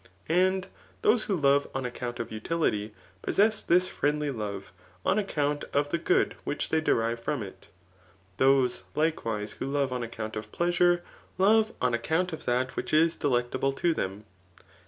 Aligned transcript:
And 0.29 0.65
those 1.03 1.25
who 1.25 1.35
love 1.35 1.69
on 1.75 1.85
account 1.85 2.19
of 2.19 2.31
utility, 2.31 2.91
possess 3.21 3.61
this 3.61 3.87
friendly 3.87 4.31
love 4.31 4.71
on 5.05 5.19
account 5.19 5.63
of 5.73 5.91
the 5.91 5.99
good 5.99 6.33
which 6.43 6.69
they 6.69 6.81
derive 6.81 7.19
from 7.19 7.43
it. 7.43 7.67
Those, 8.37 8.81
likewise, 8.95 9.51
who 9.59 9.67
love 9.67 9.93
on 9.93 10.01
account 10.01 10.35
of 10.35 10.51
pleasure, 10.51 11.03
love 11.37 11.71
on 11.79 11.93
ac 11.93 12.01
count 12.03 12.33
of 12.33 12.45
that 12.45 12.75
which 12.75 12.93
is 12.95 13.15
delectable 13.15 13.73
to 13.73 13.93
them. 13.93 14.25